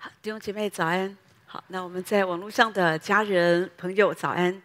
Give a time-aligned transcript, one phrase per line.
[0.00, 1.16] 好，弟兄姐妹早安。
[1.44, 4.62] 好，那我们在网络上的家人朋友早安。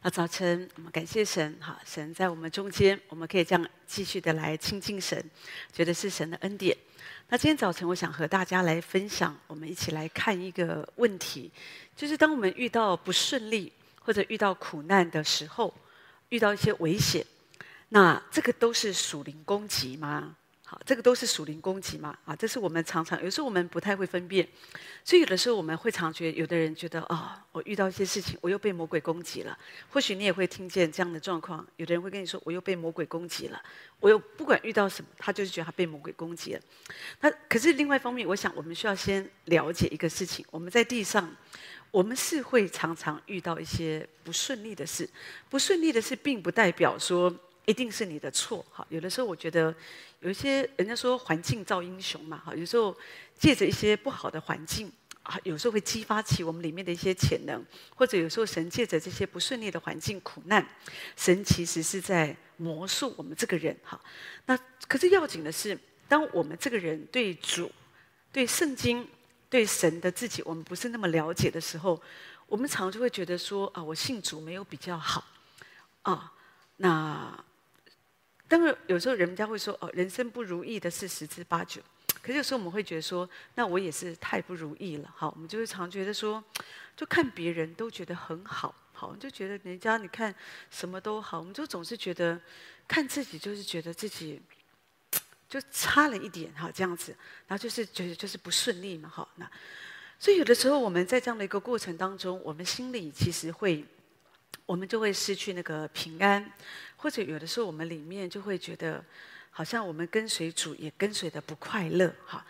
[0.00, 5.22] 那早晨，我们感谢神，好，神在我们中间，我们可以这样继续的来亲近神，
[5.70, 6.74] 觉得是神的恩典。
[7.28, 11.52] 那今天早晨，我想和大家来分享，我们一起来看一个问题，
[11.94, 13.70] 就是当我们遇到不顺利
[14.00, 15.74] 或者遇到苦难的时候，
[16.30, 17.22] 遇到一些危险，
[17.90, 20.36] 那这个都是属灵攻击吗？
[20.70, 22.16] 好，这个都是属灵攻击嘛？
[22.24, 24.48] 啊，这是我们常常有时候我们不太会分辨，
[25.02, 29.58] 所以有的时候我们会常觉，有的人觉得啊、我遇到一些事情，我又被魔鬼攻击了。
[29.88, 33.60] 或许你也会听见这样的状况，有的人会跟你说，我又被魔鬼攻击了。
[33.98, 36.60] 我又不管遇到什么，他就是觉得他被魔鬼攻击了。
[37.20, 41.34] 那可是另外一方面，我想我们需要先了解一个事情：我们在地上，
[41.90, 45.10] 我们是会常常遇到一些不顺利的事。
[45.48, 47.34] 不顺利的事，并不代表说。
[47.70, 48.84] 一定是你的错，哈！
[48.90, 49.72] 有的时候我觉得，
[50.18, 52.52] 有一些人家说环境造英雄嘛，哈！
[52.52, 52.94] 有时候
[53.38, 54.90] 借着一些不好的环境，
[55.22, 57.64] 啊，有时候会激发起我们里面的一些潜能，
[57.94, 60.66] 或者有时候神借着这些不顺利的环境、苦难，
[61.16, 64.00] 神其实是在磨塑我们这个人，哈！
[64.46, 64.58] 那
[64.88, 67.70] 可是要紧的是，当我们这个人对主、
[68.32, 69.08] 对圣经、
[69.48, 72.02] 对神的自己，我们不是那么了解的时候，
[72.48, 75.22] 我们常常就会觉得说，啊，我信主没有比较好，
[76.02, 76.32] 啊，
[76.78, 77.44] 那。
[78.50, 81.80] 当然，有时候人家会说：“哦，人生不如意的是十之八九。”
[82.20, 86.42] 可是有时候我们会觉得说：“那我也是太不如意了。”好，我们就会常觉得说，
[86.96, 90.34] 就看别人都觉得很好，好，就觉得人家你看
[90.68, 92.40] 什么都好，我们就总是觉得
[92.88, 94.42] 看自己就是觉得自己
[95.48, 97.16] 就差了一点，哈，这样子，
[97.46, 99.48] 然后就是觉得就是不顺利嘛，好，那
[100.18, 103.86] 所以有的时候我们在这样的一个过程当中，我们心里其实会。
[104.66, 106.52] 我们就会失去那个平安，
[107.00, 109.02] 或者有的时候我们里面就会觉得，
[109.50, 112.44] 好像我们跟随主也跟随的不快乐哈。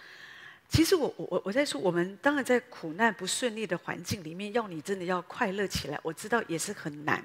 [0.69, 7.23] 其实我我我我在说，我们当然在苦难不顺利的环境里面，要你真的要快乐起来，我知道也是很难。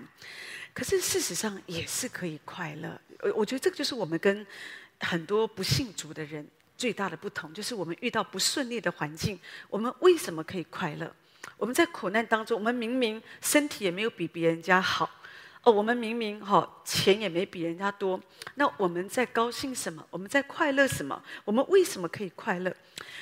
[0.73, 2.99] 可是事实上也是可以快乐。
[3.21, 4.45] 我我觉得这个就是我们跟
[4.99, 6.47] 很多不信主的人
[6.77, 9.39] 最大的不同，就是我们遇到不顺利的环境，
[9.69, 11.11] 我们为什么可以快乐？
[11.57, 15.09] 我们在苦难当中，我们明明身体也没有比别人家好，
[15.65, 18.21] 哦，我们明明哈钱也没比人家多，
[18.53, 20.05] 那我们在高兴什么？
[20.11, 21.19] 我们在快乐什么？
[21.43, 22.71] 我们为什么可以快乐？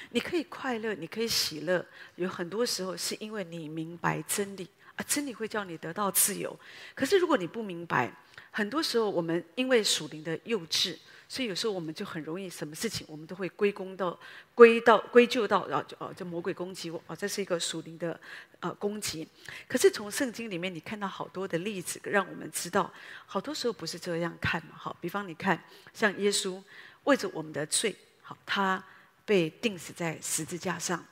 [0.09, 4.67] 你可以快乐，你可以喜乐，有很多时候是因为你明白真理
[4.97, 6.59] 啊，真理会叫你得到自由。
[6.93, 8.13] 可是如果你不明白，
[8.51, 10.97] 很多时候我们因为属灵的幼稚。
[11.27, 14.17] 所以有时候我们就很容易，什么事情我们都会归功到、
[14.53, 18.19] 归到、归咎到，然后就哦，这魔鬼攻击我，哦，这是一个属灵的
[18.59, 19.27] 呃攻击。
[19.67, 22.93] 可是从圣经里面，你看到好多的例子，让我们知道，
[23.25, 24.75] 好多时候不是这样看嘛。
[24.77, 25.63] 好，比方你看，
[25.93, 26.61] 像耶稣
[27.05, 28.83] 为着我们的罪，好，他
[29.25, 31.03] 被钉死在十字架上。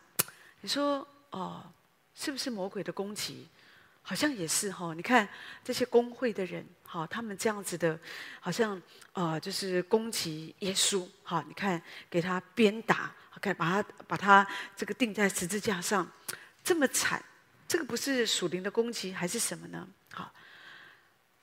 [0.62, 1.64] 你说哦，
[2.14, 3.48] 是不是魔鬼的攻击？
[4.02, 5.28] 好像也是哈，你看
[5.64, 7.98] 这些工会的人，哈，他们这样子的，
[8.40, 8.82] 好像
[9.14, 16.10] 呃，就是攻击耶稣，哈，你看给他鞭打，看把他把他这个钉在十字架上，
[16.64, 17.24] 这么惨，
[17.68, 19.88] 这个不是属灵的攻击还是什么呢？
[20.12, 20.34] 好，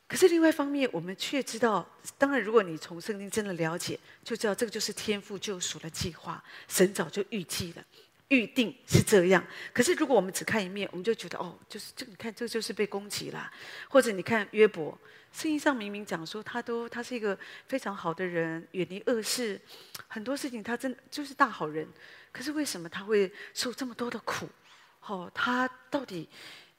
[0.06, 1.88] 可是另外一方面，我们却知道，
[2.18, 7.84] 当然，如果你从圣经真的了解，就知道这个就是天父救赎的计划，神早就预计了。
[8.28, 13.50] 预定是这样，可是如果我们只看一面，我们就觉得哦，就是这，你看这就是被攻击了。
[13.88, 14.90] 或者你看约伯，
[15.32, 19.58] 圣经上明明讲说他都他是一个非常好的人，远离恶事，
[20.06, 21.88] 很多事情他真就是大好人。
[22.30, 24.46] 可是为什么他会受这么多的苦？
[25.06, 26.28] 哦，他到底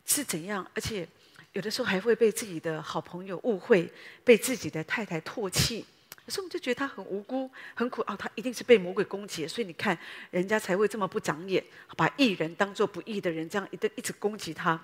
[0.06, 0.70] 是怎样？
[0.76, 1.08] 而且
[1.54, 3.92] 有的时候还会被自己的好朋友误会，
[4.24, 5.84] 被自己的太太唾弃。
[6.30, 9.98] 可是我们就觉得他很无辜、很苦啊、他一定是被魔鬼攻击，所以你看
[10.30, 11.64] 人家才会这么不长眼，
[11.98, 14.80] 把义人当做不义的人，这样一直一直攻击他。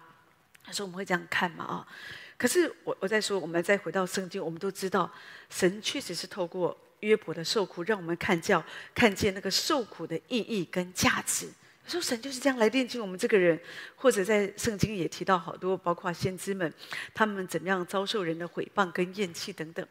[0.64, 1.64] 他说我们会这样看嘛？
[1.64, 1.88] 啊？
[2.36, 5.08] 可是我我在说，我们再回到圣经，我们都知道
[5.52, 8.60] 神确实是透过约伯的受苦，让我们看见
[8.96, 11.48] 看见那个受苦的意义跟价值。
[11.88, 13.60] 说神就是这样来炼净我们这个人，
[13.96, 16.74] 或者在圣经也提到好多，包括先知们，
[17.14, 19.88] 他们怎么样遭受人的毁谤跟厌弃等等，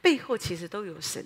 [0.00, 1.24] 背后其实都有神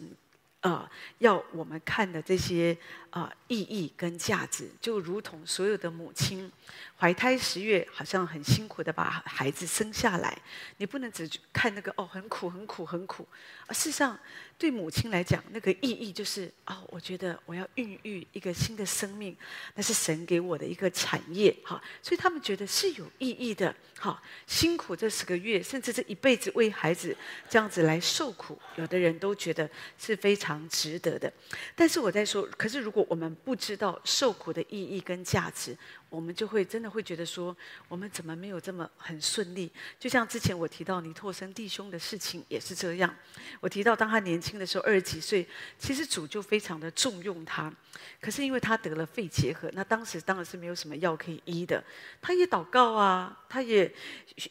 [0.61, 0.87] 啊、
[1.21, 2.77] 要我们看的这些
[3.11, 6.51] 啊、意义跟价值，就如同所有的母亲
[6.97, 10.37] 怀胎十月，好像很辛苦的把孩子生下来，
[10.77, 13.27] 你不能只看那个哦很苦很苦很苦，
[13.67, 14.19] 而事实上
[14.57, 19.37] 对母亲来讲，那个意义就是、哦，我觉得我要孕育一个新的生命，
[19.75, 27.17] 那是神给我的一个产业，哈，所以他们觉得是有意义的，哈，辛苦这十个月，甚至这一辈子为孩子
[27.49, 29.69] 这样子来受苦，有的人都觉得
[29.99, 31.33] 是非常值得的。
[31.75, 35.77] 但是我在说，可是如果我们不知道受苦的意义跟价值，
[36.09, 37.57] 我们就会真的会觉得说，
[37.89, 39.71] 我们怎么没有这么很顺利？
[39.99, 43.15] 就像之前我提到尼拓生弟兄的事情也是这样。
[43.61, 45.47] 我提到当他年轻的时候，二十几岁，
[45.79, 47.73] 其实主就非常的重用他。
[48.21, 51.83] 可是因为他得了肺结核，那当时当然是没有什么药可以医的。
[52.21, 53.93] 他也祷告啊，他也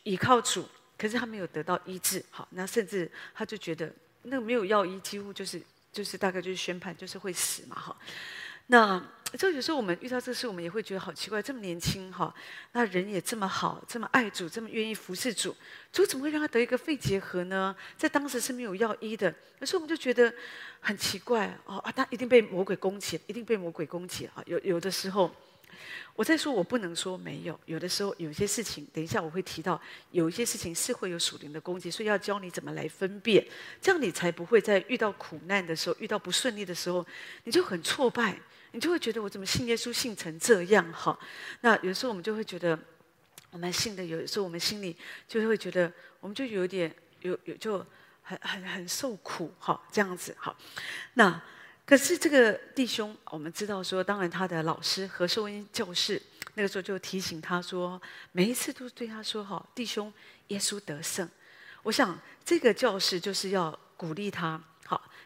[0.04, 0.68] 倚靠主，
[0.98, 2.24] 可是他没有得到医治。
[2.30, 3.92] 好，那甚至他就觉得
[4.24, 5.62] 那个没有药医，几乎就是
[5.92, 7.75] 就是大概就是宣判就是会死嘛。
[7.75, 7.98] 哈，
[8.69, 9.00] 那。
[9.38, 12.33] 就有时候我们遇到这事，我们也会觉得好奇怪，这么年轻哈，
[12.71, 15.56] 那人也这么好，这么爱主，这么愿意服侍主，
[15.94, 17.75] 主怎么会让他得一个肺结核呢？
[17.95, 20.33] 在当时是没有药医的，有时候我们就觉得
[20.80, 24.42] 很奇怪哦啊，他一定被魔鬼攻击，一定被魔鬼攻击啊！
[24.48, 25.30] 有有的时候，
[26.15, 29.80] 我在说，我不能说没有，有的时候有些事情，等一下我会提到，
[30.10, 33.45] 有一些事情是会有属灵的攻击，所以要教你怎么来分辨，
[33.80, 37.06] 这样你才不会在遇到苦难的时候，遇到不顺利的时候，
[37.44, 38.36] 你就很挫败。
[38.71, 41.18] 你就会觉得我怎么信耶稣信成这样哈？
[41.62, 42.77] 那有时候我们就会觉得，
[43.50, 44.95] 我们信的有时候我们心里
[45.27, 47.86] 就会觉得，我们就有点有有就
[48.21, 50.56] 很很很受苦哈，这样子哈。
[51.16, 51.42] 那
[51.86, 56.22] 可是这个弟兄，我们知道说，当然他的老师何寿恩教士
[56.54, 58.00] 那个时候就提醒他说，
[58.31, 60.13] 每一次都对他说哈，弟兄，
[60.50, 61.27] 耶稣得胜。
[61.81, 64.62] 我想这个教士就是要鼓励他。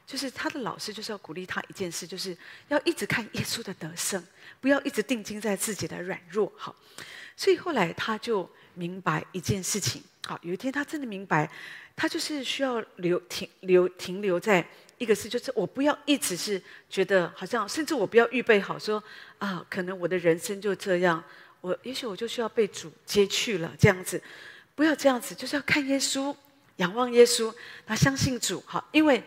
[0.06, 4.22] 就是他的老师，就是要鼓励他一件事，就是要一直看耶稣的得胜，
[4.60, 6.52] 不要一直定睛在自己的软弱。
[6.58, 6.76] 好，
[7.38, 10.04] 所以后来他就明白一件事情。
[10.28, 11.50] 好，有一天他真的明白，
[11.96, 14.66] 他就是需要留停留停留在
[14.98, 19.02] 一个事，就是我不要一直是觉得好像，甚至我不要预备好说
[19.38, 21.24] 啊，可能我的人生就这样，
[21.62, 24.22] 我也许我就需要被主接去了这样子，
[24.76, 26.36] 不要这样子，就是要看耶稣，
[26.76, 27.54] 仰望耶稣，
[27.86, 28.62] 他相信主。
[28.68, 29.24] 好，因为。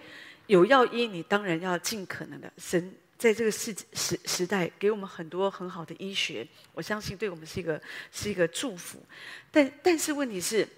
[0.46, 2.52] 有药医，你当然要尽可能的。
[2.58, 7.80] 神在这个世时时代给我们很多很好的医学，我相信对我们是一个
[8.12, 9.02] 是一个祝福。
[9.50, 10.68] 但但是问题是，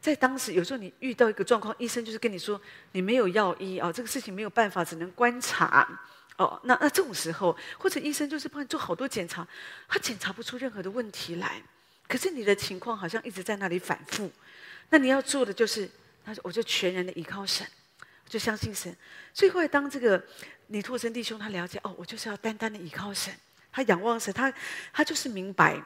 [0.00, 2.60] 在当时有时候你遇到一个状况，医生就是跟你说
[2.92, 5.86] 你没有药医啊，这个事情没有办法，只能观察
[6.38, 6.58] 哦。
[6.64, 9.46] 那那这种时候，或者医生就是帮你做好多检查，
[9.86, 11.62] 他检查不出任何的问题来，
[12.08, 14.30] 可是你的情况好像一直在那里反复。
[14.88, 15.88] 那你要做的就是，
[16.24, 17.66] 他说我就全然的依靠神。
[18.32, 18.96] 就相信神，
[19.34, 20.24] 所以后来当这个
[20.68, 23.30] 尼拓生弟兄他了解哦，我就是要单单的依靠神，
[23.70, 24.50] 他仰望神，他
[24.90, 25.78] 他就是明白，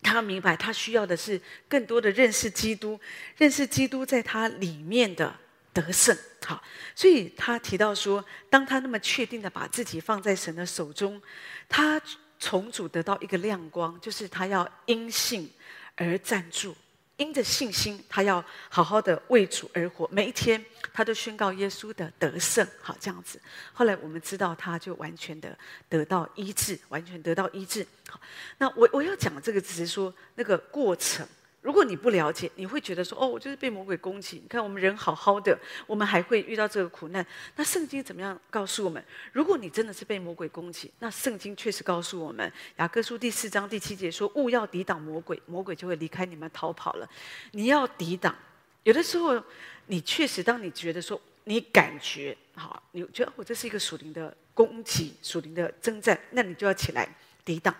[0.00, 3.00] 他明白他需要的是更多的认识基督，
[3.36, 5.36] 认识基督在他里面的
[5.72, 6.16] 得胜。
[6.46, 6.62] 好，
[6.94, 11.20] 所以他提到说，当他那么确定的把自己放在神的手中，
[11.68, 12.00] 他
[12.38, 15.52] 从主得到一个亮光，就是他要因信
[15.96, 16.76] 而站住。
[17.16, 20.08] 因着信心，他要好好的为主而活。
[20.12, 22.66] 每一天，他都宣告耶稣的得胜。
[22.80, 23.40] 好，这样子。
[23.72, 25.56] 后来我们知道，他就完全的
[25.88, 27.86] 得到医治，完全得到医治。
[28.08, 28.20] 好，
[28.58, 31.26] 那我我要讲这个，只是说那个过程。
[31.64, 37.26] 如果你不了解，你会觉得说：“哦，我就是被魔鬼攻击。”你看，我们人好好的，我们还会遇到这个苦难。
[37.56, 39.02] 那圣经怎么样告诉我们？
[39.32, 42.46] 如果你真的是被魔鬼攻击，那圣经确实告诉我们，
[42.76, 47.08] 《雅各书》第四章第七节说：“勿要抵挡魔鬼，魔鬼就会离开你们逃跑了。”
[47.52, 48.36] 你要抵挡。
[48.82, 49.42] 有的时候，
[49.86, 57.08] 你确实，当你觉得说你感觉好，你觉得我这是一个属灵的攻击、属灵的征战，那你就要起来
[57.42, 57.74] 抵挡。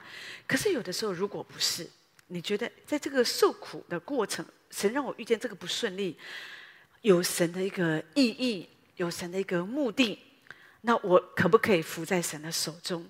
[0.46, 1.86] 可是有的时候，如果不是，
[2.28, 6.16] 你觉得在这个受苦的过程，神让我遇见这个不顺利，
[7.02, 10.18] 有神的一个意义，有神的一个目的，
[10.80, 13.06] 那我可不可以服在神的手中？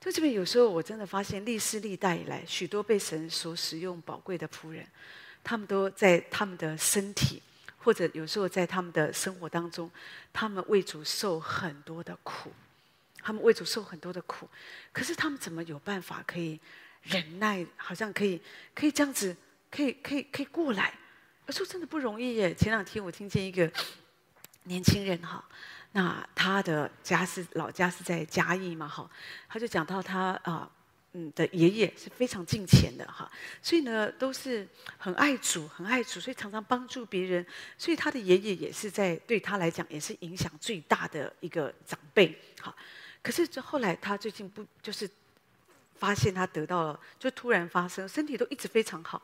[0.00, 4.84] 就这边有时候我真的发现，历世历代以来，许多被神所使用宝贵的仆人，
[5.44, 7.40] 他们都在他们的身体，
[7.78, 9.90] 或者有时候在他们的生活当中，
[10.32, 12.50] 他们为主受很多的苦，
[13.22, 14.48] 他们为主受很多的苦，
[14.92, 16.58] 可是他们怎么有办法可以？
[17.02, 18.40] 忍耐好像可以，
[18.74, 19.36] 可以这样子，
[19.70, 20.92] 可以可以可以过来。
[21.46, 22.54] 我说真的不容易耶。
[22.54, 23.68] 前两天我听见一个
[24.64, 25.44] 年轻人哈，
[25.92, 29.10] 那他的家是老家是在嘉义嘛哈，
[29.48, 30.70] 他就讲到他啊
[31.14, 33.28] 嗯的爷爷是非常敬虔的哈，
[33.60, 37.44] 所以呢都是很爱主很爱主，所以常常帮助别人，
[37.76, 42.72] 所以他的爷爷也是在对他来讲也是影响最大的一个长辈哈。
[43.22, 45.10] 可是这后来他最近不就是。
[46.00, 49.22] 发现他得到了，就突然发生，身体都一直非常好，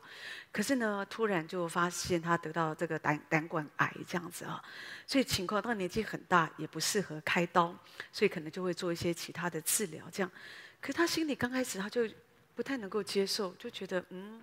[0.51, 4.63] 可是呢，突然就发现他得到这个胆胆管癌这样子啊，
[5.07, 7.75] 所以情况，他年纪很大，也不适合开刀，
[8.11, 10.31] 所以可能就会做一些其他的治疗这样。
[10.79, 12.07] 可是他心里刚开始他就
[12.53, 14.39] 不太能够接受，就觉得嗯，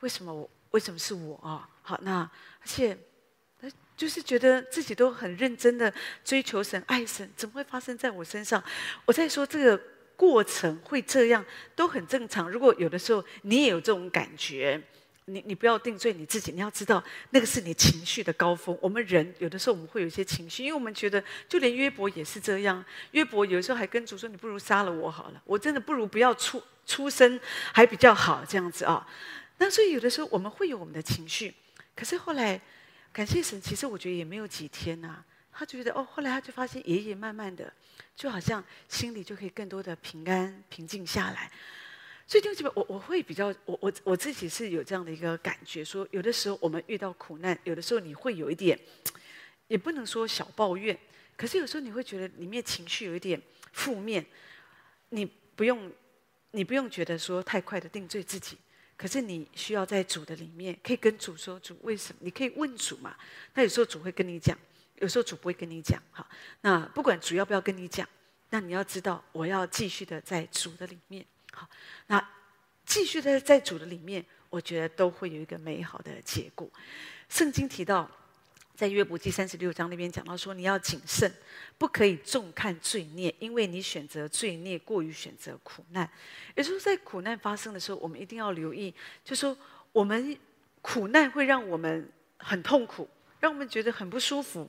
[0.00, 1.68] 为什么我为什么是我啊？
[1.82, 2.20] 好，那
[2.60, 2.96] 而且
[3.94, 5.92] 就是觉得自己都很认真的
[6.24, 8.64] 追求神爱神，怎么会发生在我身上？
[9.04, 9.82] 我在说这个。
[10.16, 11.44] 过程会这样
[11.74, 12.50] 都很正常。
[12.50, 14.80] 如果有的时候你也有这种感觉，
[15.26, 16.52] 你你不要定罪你自己。
[16.52, 18.78] 你要知道，那个是你情绪的高峰。
[18.80, 22.84] 我们人有的时候我们会有一些情绪，因为我们觉得，就连约伯也是这样。
[23.10, 27.38] 约伯有时候还跟主说：“你不如杀了我好了，我真的不如不要出出生
[27.72, 29.06] 还比较好。”这样子啊。
[29.58, 31.52] 那所以有的时候我们会有我们的情绪，
[31.94, 32.60] 可是后来
[33.12, 35.24] 感谢神，其实我觉得也没有几天呐、啊。
[35.56, 37.72] 他就觉得哦，后来他就发现爷爷慢慢的。
[38.14, 41.52] 就好像心里就可以更多的平安平静下来，
[42.26, 48.78] 所以就基本我我会比较我我我自己是有这样的一个感觉，说有的时候我们遇到苦难，有的时候你会有一点，
[49.68, 50.98] 也不能说小抱怨，
[51.36, 53.38] 可是有时候你会觉得里面情绪有一点
[53.72, 54.24] 负面，
[55.10, 55.92] 你不用
[56.52, 58.56] 你不用觉得说太快的定罪自己，
[58.96, 62.20] 可是你需要在主的里面可以跟主说，主为什么？
[62.22, 63.14] 你可以问主嘛，
[63.52, 64.58] 那有时候主会跟你讲。
[64.98, 66.26] 有时候主不会跟你讲，哈，
[66.62, 68.08] 那不管主要不要跟你讲，
[68.50, 71.68] 那你要知道，我要继续的在主的里面，好，
[72.06, 72.30] 那
[72.84, 76.70] 继续的在主的里面，我觉得都会有一个美好的结果。
[77.28, 78.10] 圣经提到，
[78.74, 81.30] 在约伯记三十六章那边讲到说，你要谨慎，
[81.76, 86.08] 不可以重看罪孽，因为你选择罪孽过于选择苦难。
[86.54, 89.56] 也就是，在苦难发生的时候，我们一定要留意，就是说
[89.92, 90.38] 我们
[90.80, 93.08] 苦难会让我们很痛苦。
[93.46, 94.68] 让我们觉得很不舒服，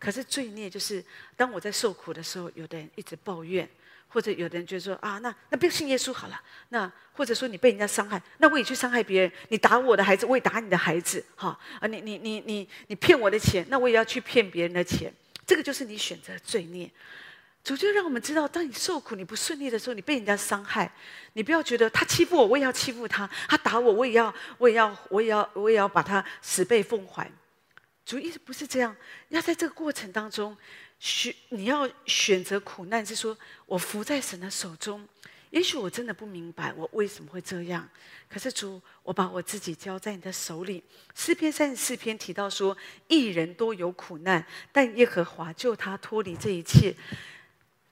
[0.00, 1.02] 可是罪孽就是
[1.36, 3.68] 当我在受苦的时候，有的人一直抱怨，
[4.08, 15.14] 或者有的人觉得说啊，那那不要信耶稣好了，那或者说你被人家伤害，那我也去伤害别人，你打我的孩子，我也打你的孩子，哈啊，你你你你你骗我的钱，那我也要去骗别人的钱，
[15.46, 16.90] 这个就是你选择罪孽。
[17.62, 20.90] 主就让我们知道，当你受苦、你不顺利的时候，你被人家伤害，
[21.34, 27.30] 你不要觉得他欺负我，我也要欺负他；他打我，我也要，我也要，我也要，我也要把他十倍奉还。
[28.06, 28.94] 主意思不是这样，
[29.30, 30.56] 要在这个过程当中
[31.00, 33.36] 选，你要选择苦难，是说
[33.66, 35.06] 我伏在神的手中。
[35.50, 37.88] 也许我真的不明白我为什么会这样，
[38.28, 40.82] 可是主，我把我自己交在你的手里。
[41.14, 42.76] 诗篇三十四篇提到说，
[43.08, 46.94] 一人多有苦难，但耶和华救他脱离这一切。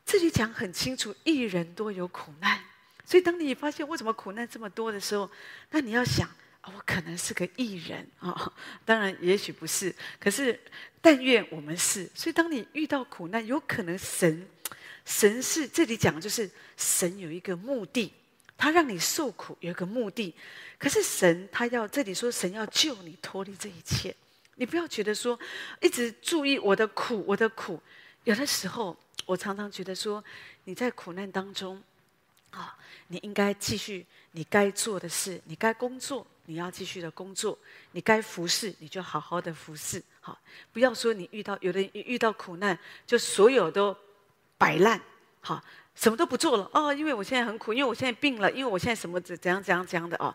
[0.06, 2.62] 这里讲很清楚，一人多有苦难。
[3.04, 5.28] 所以当你发现为什么苦难这么多的时候，
[5.71, 6.28] 那你要想。
[6.66, 8.52] 我可能是个艺人啊，
[8.85, 10.59] 当然也许不是，可是
[11.00, 12.11] 但愿我们是。
[12.14, 14.49] 所以当你遇到苦难，有可能神，
[15.04, 18.12] 神是这里讲就是神有一个目的，
[18.56, 20.35] 他让你受苦有一个目的。
[20.78, 24.14] 可是神他要这里说神要救你脱离这一切，
[24.56, 25.38] 你不要觉得说
[25.83, 27.80] 一直注意我的苦，我的苦。
[28.25, 30.25] 有的时候我常常觉得说
[30.64, 31.83] 你在苦难当中
[32.50, 32.76] 啊，
[33.09, 36.26] 你应该继续你该做的事，你该工作。
[36.47, 37.59] 你要继续的工作，
[37.93, 40.03] 你该服侍，你就好好的服侍。
[40.21, 40.39] 好，
[40.73, 43.97] 不要说你遇到有的人遇到苦难，就所有都
[44.57, 45.01] 摆烂，
[45.41, 45.63] 好，
[45.95, 50.35] 什么都不做了哦，因为我现在很苦，因为我现在病了，因为我现在什么怎怎样怎样怎样的哦，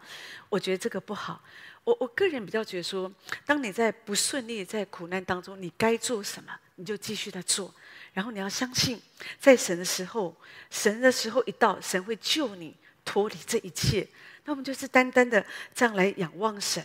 [0.50, 1.42] 我觉得这个不好。
[1.84, 3.12] 我我个人比较觉得说，
[3.46, 7.74] 当你在不顺利、在苦难当中，你该做什么，你就继续的做，
[8.14, 9.02] 然后你要相信，
[9.40, 10.36] 在神的时候，
[10.70, 14.08] 神的时候一到，神会救你脱离这一切。
[14.50, 16.84] 那我们就是单单的这样来仰望神。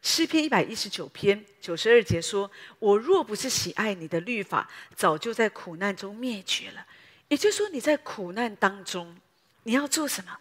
[0.00, 2.50] 诗篇一百一十九篇九十二节说
[2.80, 4.66] ：“我若不是喜爱你的律法，
[4.96, 6.86] 早就在苦难中灭绝了。”
[7.28, 9.14] 也就是说，你在苦难当中，
[9.64, 10.34] 你要做什么？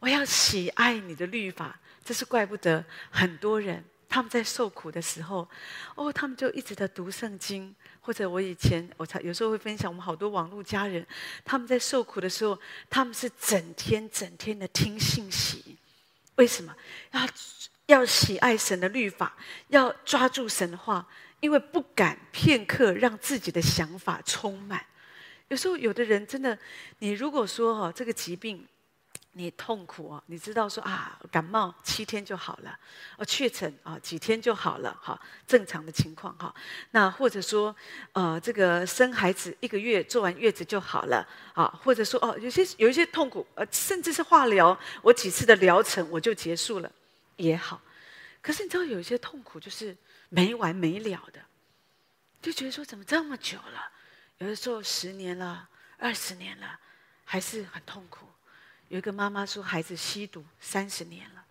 [0.00, 1.78] 我要喜爱你的律法。
[2.04, 5.48] 这是怪不得很多人他们在受苦的时候，
[5.94, 7.72] 哦，他们就一直在读圣经。
[8.00, 11.06] 或者我以前我才有时候会分享，我们好多网络家人
[11.44, 15.76] 他们在受苦的时候，他们是整天整天的听信息。
[16.40, 16.74] 为什么
[17.12, 17.28] 要
[17.84, 19.36] 要喜爱神的律法，
[19.68, 21.06] 要抓住神的话？
[21.40, 24.82] 因为不敢片刻让自己的想法充满。
[25.48, 26.58] 有时候，有的人真的，
[27.00, 28.66] 你如果说哈，这个疾病。
[29.40, 32.78] 你痛苦啊，你知道说啊，感冒七天就好了，
[33.16, 36.54] 哦，确诊啊几天就好了，哈，正常的情况哈。
[36.90, 37.74] 那或者说，
[38.12, 46.92] 呃，这个生孩子一个月做完月子就好了，啊，或者说哦，有些有一些痛苦，呃，甚至是化疗，我几次的疗程我就结束了
[47.36, 47.80] 也好。
[48.42, 49.96] 可是你知道有一些痛苦就是
[50.28, 51.40] 没完没了的，
[52.42, 53.90] 就觉得说怎么这么久了？
[54.36, 55.66] 有的时候十年了，
[55.96, 56.78] 二十年了，
[57.24, 58.26] 还是很痛苦。
[58.90, 61.44] 有一个妈妈说，孩子吸毒三十年了，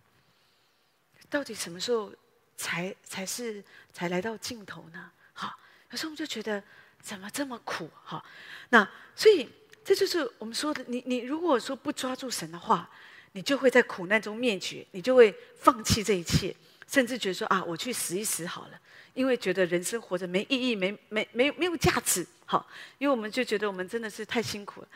[1.30, 2.12] 到底什么时候
[2.54, 5.10] 才才是才来到尽头呢？
[5.32, 5.58] 好，
[5.90, 6.62] 有时候我们就觉得
[7.00, 7.88] 怎么这么苦？
[8.04, 8.22] 哈，
[8.68, 9.48] 那所以
[9.82, 12.90] 这就是我们说的，你你如果说不抓住神的话，
[13.32, 16.54] 你就会在苦难中灭绝，你就会放弃这一切，
[16.86, 18.78] 甚至觉得说啊，我去死一死好了，
[19.14, 22.26] 因为觉得人生活着没意义，没没没没有价值。
[22.44, 22.68] 好，
[22.98, 24.88] 因为我们就觉得我们真的是太辛苦了，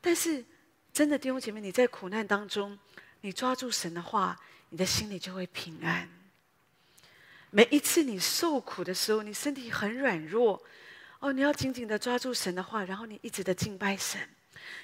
[0.00, 0.44] 但是。
[0.92, 2.78] 真的弟兄姐妹，你在苦难当中，
[3.22, 6.06] 你抓住神的话，你的心里就会平安。
[7.50, 10.62] 每一次你受苦的时候，你身体很软弱，
[11.20, 14.20] 哦，你要紧紧的抓住神的话，然后你一直的敬拜神。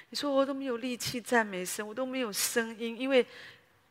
[0.09, 3.23] 你说我都没有力气赞美神，我都没有声音，因为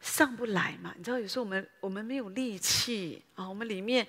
[0.01, 0.93] 上不来嘛。
[0.99, 4.05] 你知道有时候我们我们没有力气啊，我们里面，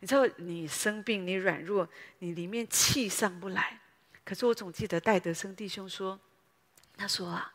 [0.00, 1.88] 你知道你生病，你软弱，
[2.18, 3.78] 你里面气上不来。
[4.24, 6.18] 可是我总记得戴德生弟兄说。
[7.02, 7.52] 他说啊，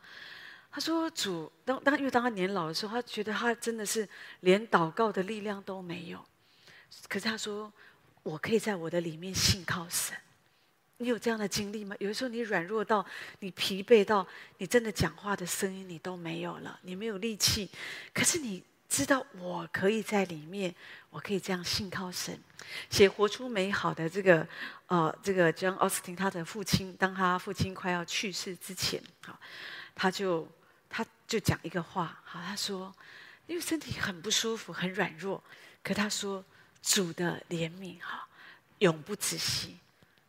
[0.70, 4.06] 他说主当当，因为当他年老的时候，他觉得他真的是
[4.40, 6.22] 连祷告的力量都没有。
[7.08, 7.72] 可是他说，
[8.22, 10.14] 我可以在我的里面信靠神。
[10.98, 11.96] 你有这样的经历吗？
[11.98, 13.06] 有的时候你软弱到
[13.38, 14.26] 你疲惫到
[14.58, 17.70] 你真的讲话的声音你都没有了，你没有力气。
[18.12, 20.74] 可是你知道，我可以在里面，
[21.10, 22.38] 我可以这样信靠神，
[22.88, 24.46] 写活出美好的这个。
[24.88, 29.38] 呃，这个 John Austin 他的父亲，当他父亲快要去世之前，好，
[29.94, 30.48] 他就
[30.88, 32.90] 他就讲一个话，好，他说，
[33.46, 35.44] 因为身体很不舒服，很软弱，
[35.82, 36.42] 可他说
[36.80, 38.26] 主的怜悯哈，
[38.78, 39.76] 永不止息，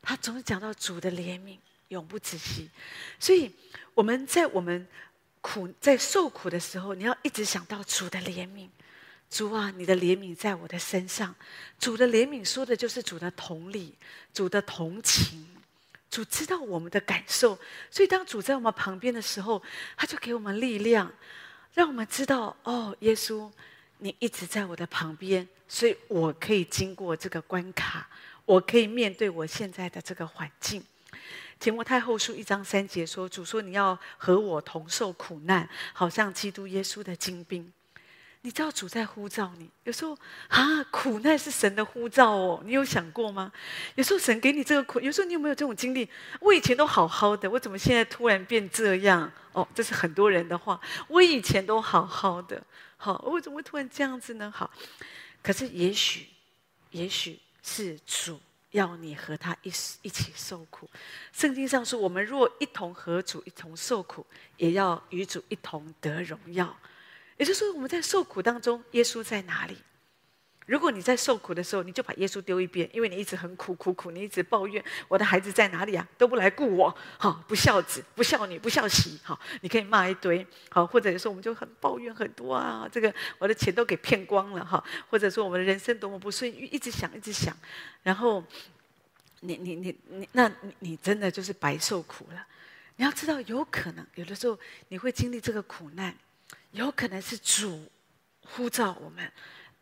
[0.02, 2.70] 他总是讲到主的怜悯永不止息，
[3.18, 3.56] 所以
[3.94, 4.86] 我们在我们
[5.42, 8.68] 苦在受苦的时候，你要一直想到主的怜悯。
[9.30, 11.36] 主啊，你的怜悯在我的身上。
[11.80, 13.94] 主的怜悯说的就是主的同理，
[14.34, 15.48] 主的同情。
[16.10, 17.60] 主知道我们的感受，
[17.92, 19.62] 所以当主在我们旁边的时候，
[19.96, 21.14] 他就给我们力量，
[21.76, 23.48] 让我们知道哦，耶稣，
[24.00, 28.10] 你一直在我的旁边，所以我可以经过这个关卡，
[28.46, 30.84] 我可以面对我现在的这个环境。
[31.60, 37.72] 提摩太后书一章三节说：“主说你要和我同受苦难，好像基督耶稣的精兵。”
[38.42, 42.62] 你知道主在呼召你，有时候啊，苦难是神的呼召哦。
[42.64, 43.52] 你有想过吗？
[43.96, 46.08] 有时候神给你这个苦，有时候你有没有这种经历？
[46.40, 49.30] 我以前都好好的，我怎么现在突然变这样？
[49.52, 50.80] 哦，这是很多人的话。
[51.10, 52.64] 我以前都好好的，
[52.96, 54.50] 好，我怎么会突然这样子呢？
[54.56, 54.72] 好，
[55.44, 56.28] 可是也许，
[56.92, 58.40] 也许是主
[58.72, 59.70] 要你和他一
[60.02, 60.90] 一起受苦。
[61.32, 64.26] 圣经上说，我们若一同和主一同受苦，
[64.58, 66.78] 也要与主一同得荣耀。
[67.38, 69.78] 也就是说，我们在受苦当中，耶稣在哪里？
[70.70, 87.58] 如果你在受苦的时候，你就把耶稣丢一边，因为你一直很苦苦苦，你一直抱怨我的孩子在哪里啊，都不来顾我，好，不孝子，不孝女，不孝媳，好，你可以骂一堆，好，或者有时候我们就很抱怨很多啊，这个我的钱都给骗光了，哈，或者说我们的人生多么不顺，一直想一直想，
[88.04, 88.44] 然后
[89.40, 92.46] 你你你你，那你你真的就是白受苦了。
[92.98, 96.16] 你要知道，有可能有的时候你会经历这个苦难。
[96.72, 97.90] 有可能是主
[98.46, 99.32] 呼召我们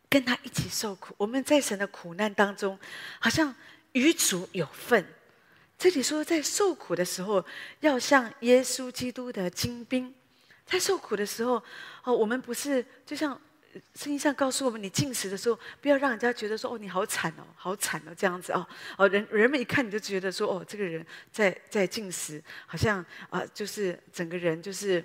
[0.10, 2.80] 跟他一起受苦，我们在神的苦难当中，
[3.20, 3.54] 好像
[3.92, 5.06] 与主有份。
[5.78, 7.46] 这里说，在受苦的时候，
[7.82, 10.14] 要像耶稣基督的精兵。
[10.66, 11.62] 在受苦的时候，
[12.04, 13.40] 哦，我们不是就像
[13.94, 18.68] 圣经上告诉我们，你进食的时候，不要让人家觉得说，哦，你好惨哦，好惨哦，这样子哦，
[18.98, 25.04] 哦，人 人们一看你就觉得说，哦，这个人在在进食，好像啊，就是整个人就是。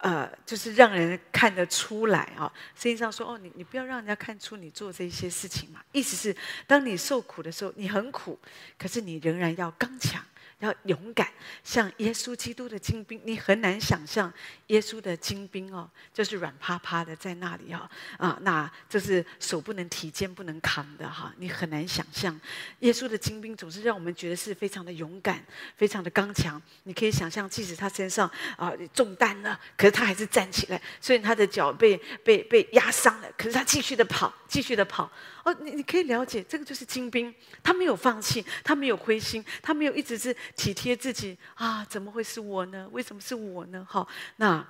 [0.00, 2.52] 呃，就是让人看得出来啊。
[2.74, 6.34] 实际上说：“哦，你你不要让人家看出你做这些事情嘛。”意思是，
[6.66, 8.38] 当你受苦的时候，你很苦，
[8.78, 10.24] 可是你仍然要刚强。
[10.60, 11.28] 要勇敢，
[11.64, 14.32] 像耶稣基督的精兵，你很难想象
[14.68, 22.38] 耶稣的精兵哦，就是软趴趴的在那里哈啊，那就是手不能提、肩不能扛的哈，你很难想象
[22.80, 25.44] 耶稣的精兵总是让我们觉得是非常的勇敢、
[25.76, 26.60] 非常的刚强。
[26.84, 35.10] 你可以想象，即使他身上啊中弹了，可是他还是站起来，所以他的脚被被被压伤了，可是他继续的跑，继续的跑。
[35.54, 42.88] 你你可以了解，这个就是精兵，他没有放弃，他没有灰心，他没有一直是体贴自己啊，怎么会是我呢？
[42.92, 43.86] 为什么是我呢？
[43.88, 44.66] 好，那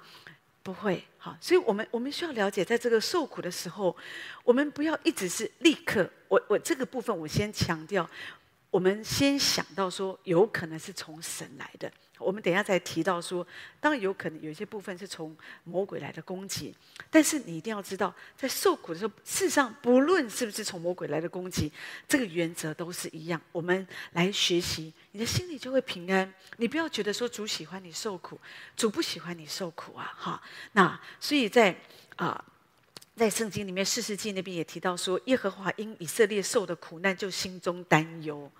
[0.62, 3.96] 不会好，所以我们我们需要了解，在这个受苦的时候，
[4.44, 8.08] 我们不要一直是立刻，我我这个部分我先强调，
[8.70, 11.90] 我们先想到说，有可能是从神来的。
[12.18, 13.44] 我们等一下再提到说，
[13.80, 16.74] 当然有可能有一些部分是从魔鬼来的攻击，
[17.10, 21.72] 但是你一定要知道，在受苦的时候，事实上不论是不是从魔鬼来的攻击，
[22.06, 23.40] 这个原则都是一样。
[23.52, 26.30] 我们来学习，你的心里就会平安。
[26.58, 28.38] 你不要觉得说主喜欢你受苦，
[28.76, 30.14] 主不喜欢你受苦啊！
[30.16, 31.74] 哈，那所以在
[32.16, 32.44] 啊。
[33.20, 38.50] 在圣经里面，四世纪那边也提到说，耶和华因以色列受的苦难，就心中担忧。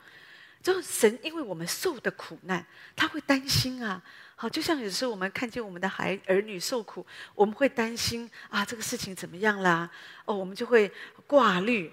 [0.62, 4.02] 就神因为我们受的苦难，他会担心啊。
[4.36, 9.88] 好，就像有时候我们看见我们的孩儿女受苦，我们会担心啊，这个事情怎么样啦？
[10.26, 10.92] 哦，我们就会
[11.26, 11.90] 挂虑。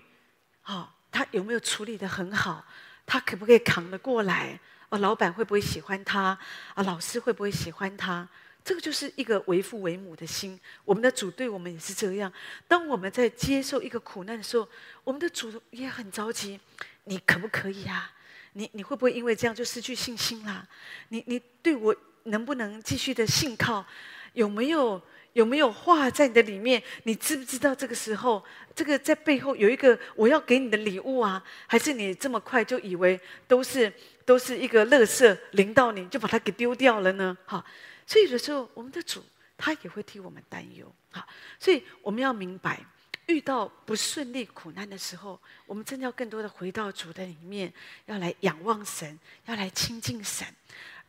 [0.60, 2.66] 好，他有没有处理得很好？
[3.06, 4.60] 他可不可以扛得过来？
[4.90, 6.38] 哦，老板会不会喜欢他？
[6.74, 8.28] 啊，老师会不会喜欢他？
[8.68, 12.30] 这个就是一个为父为母的心，我们的主对我们也是这样。
[12.68, 14.68] 当我们在接受一个苦难的时候，
[15.06, 16.60] 我们的主也很着急。
[17.06, 18.12] 你可不可以啊？
[18.52, 20.68] 你你会不会因为这样就失去信心啦？
[21.08, 23.86] 你你对我能不能继续的信靠？
[24.34, 25.02] 有没有
[25.32, 26.84] 有没有话在你的里面？
[27.04, 28.44] 你知不知道这个时候，
[28.76, 31.42] 这个在背后有一个我要给你的礼物啊？
[31.68, 33.90] 还是你这么快就以为都是
[34.26, 37.38] 都是一个垃圾淋到你就把它给丢掉了呢？
[37.46, 37.64] 好。
[38.08, 39.24] 所以有时候，我们的主
[39.58, 41.28] 他也会替我们担忧，好，
[41.60, 42.84] 所以我们要明白，
[43.26, 47.72] 遇到不顺利、苦难的时候，我们真的要更多的回到主的里面，
[48.06, 50.48] 要来仰望神，要来亲近神。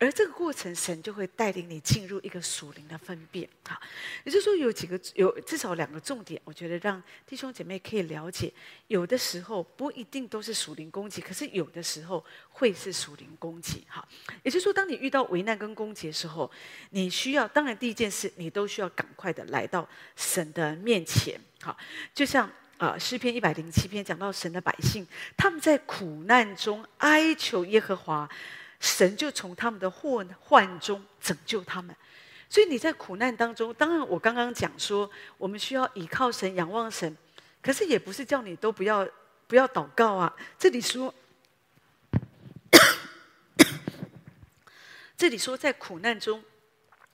[0.01, 3.49] 而这个过程，神就会带领你进入一个属灵的分辨。
[3.67, 3.81] 好，
[4.23, 8.53] 也就是说，有几个有至少两个重点，我觉得让弟兄姐妹可以了解。
[8.87, 13.85] 有的时候不一定都是属灵攻击，可是有的时候会是属灵攻击。
[13.89, 14.07] 好，
[14.45, 16.49] 也就是说，当你遇到危难跟攻击的时候，
[16.91, 21.41] 你需要当然第一件事，你都需要赶快的来到神的面前。
[21.61, 21.77] 好，
[22.15, 25.05] 就像啊诗篇一百零七篇讲到神的百姓，
[25.37, 28.31] 他们在苦难中哀求耶和华。
[28.81, 31.95] 神就从他们的祸患中拯救他们，
[32.49, 37.17] 所以你在苦难当中，当然我刚刚讲说，我们需要倚靠神、仰望神，
[37.61, 39.07] 可是也不是叫你都不要
[39.47, 40.33] 不要祷告啊。
[40.59, 41.13] 这里说，
[45.17, 46.43] 这里说在苦难中，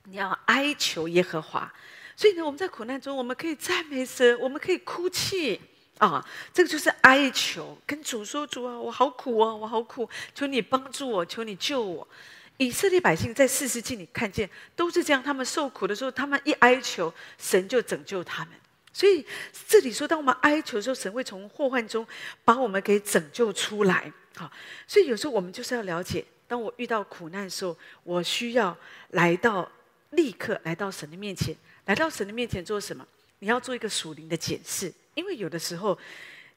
[0.04, 1.72] 你要哀求耶和华。
[2.14, 5.60] 所以呢，我们在苦难中，我们可以赞美神，我们可以哭泣。
[5.98, 12.06] 啊，这个就是哀求，跟主说：“主啊，我好苦啊，我好苦，求你帮助我，求你救我。”
[12.58, 18.54] 以色列百姓在士师记里看见都是这样，他们受苦的时候，他们一哀求，神就拯救他们。
[18.92, 19.26] 所以
[19.66, 22.06] 这里说，当我们哀求的时候，神会从祸患中
[22.44, 24.12] 把我们给拯救出来。
[24.36, 24.50] 好，
[24.86, 28.76] 所以有时候我们就是要了解，当我遇到苦难的时候，我需要
[29.10, 29.68] 来到，
[30.10, 33.04] 立刻来到神的面前，来到神的面前做什么？
[33.40, 34.92] 你要做一个属灵的检视。
[35.14, 35.98] 因为有的时候，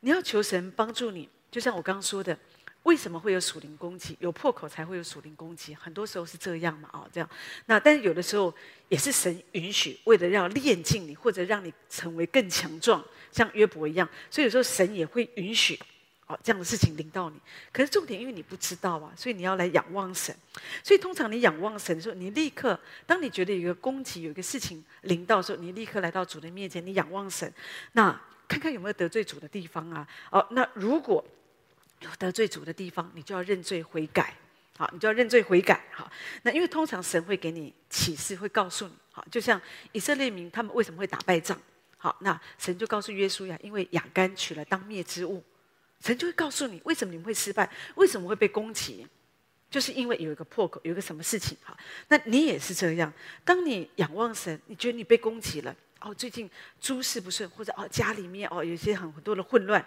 [0.02, 2.38] 你要求神帮助你，就像我刚刚说的，
[2.84, 4.15] 为什么会有属灵攻击？
[4.20, 7.30] 有破口才会有属灵攻击，很多时候是这样嘛，哦，这样。
[7.65, 8.54] 那但是有的时候
[8.89, 14.08] 也是神允许，为了要练尽你，或者让你成为更强壮，像约伯一样。
[14.30, 15.78] 所以有时候神也会允许，
[16.28, 17.38] 哦，这样的事情临到你。
[17.74, 20.34] 可是重点，因为你不知道啊，所以你要来仰望神。
[20.84, 27.52] 所以通常你仰望神的时候，你立刻，当你觉得有一个攻击，有一个事情临到的时候，你立刻来到主的面前，你仰望神。
[27.91, 28.17] 那
[28.48, 30.08] 看看有没有得罪主的地方啊？
[30.32, 31.24] 哦，那如果
[32.00, 34.34] 有得罪主的地方，你就要认罪悔改。
[34.78, 35.84] 好，你就要认罪悔改。
[35.92, 36.12] 好，
[36.44, 38.94] 那因为通常神会给你启示，会告诉你。
[39.12, 39.60] 好，就像
[39.92, 41.60] 以色列民他们为什么会打败仗？
[41.98, 45.44] 好，那神就告诉约书亚，因为亚干取了当灭之物，
[46.00, 49.08] 神就会告诉你为什么你们会失败，为什么会被攻击，
[49.72, 51.58] 就是因为有一个破口，有一个什么事情。
[51.64, 51.76] 好，
[52.10, 53.12] 那你也是这样。
[53.44, 55.76] 当你仰望神，你觉得你被攻击了。
[56.00, 59.84] 哦，最近诸事不顺，或者哦家里面哦有些很很多的混乱，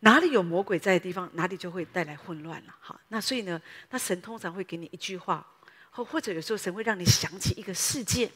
[0.00, 2.74] 哪里有魔鬼在的地方，哪里就会带来混乱了。
[2.80, 5.46] 好，那所以呢，那神通常会给你一句话，
[5.90, 8.30] 或或者有时候神会让你想起一个事件，